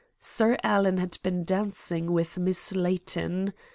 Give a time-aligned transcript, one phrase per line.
[0.19, 3.53] Sir Alan had been dancing with Miss Layton.